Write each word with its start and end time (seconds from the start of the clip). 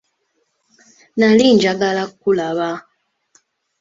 Nali 1.19 1.45
njagala 1.55 2.03
kulaba. 2.21 2.69